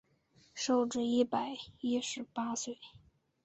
[0.55, 2.79] 寿至一百一十八岁。